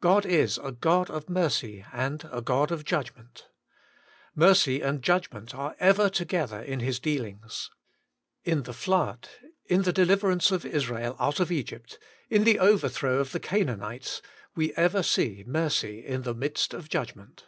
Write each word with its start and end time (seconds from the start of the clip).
GOD 0.00 0.26
is 0.26 0.58
a 0.58 0.72
God 0.72 1.08
of 1.08 1.28
mercy 1.30 1.84
and 1.92 2.28
a 2.32 2.42
God 2.42 2.72
of 2.72 2.84
judg 2.84 3.14
ment 3.16 3.46
Mercy 4.34 4.80
and 4.80 5.00
judgment 5.00 5.54
are 5.54 5.76
ever 5.78 6.10
together 6.10 6.60
in 6.60 6.80
His 6.80 6.98
dealings. 6.98 7.70
In 8.42 8.64
the 8.64 8.72
flood, 8.72 9.28
in 9.66 9.82
the 9.82 9.92
deliverance 9.92 10.50
of 10.50 10.66
Israel 10.66 11.14
out 11.20 11.38
of 11.38 11.52
Egypt, 11.52 12.00
in 12.28 12.42
the 12.42 12.58
over 12.58 12.88
throw 12.88 13.20
of 13.20 13.30
the 13.30 13.38
Canaanites, 13.38 14.20
we 14.56 14.72
ever 14.74 15.04
see 15.04 15.44
mercy 15.46 16.04
in 16.04 16.22
the 16.22 16.34
midst 16.34 16.74
of 16.74 16.88
judgment. 16.88 17.44